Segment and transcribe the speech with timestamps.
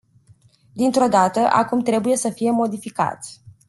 [0.73, 3.25] Dintr-o dată, acum trebuie să fie modificat.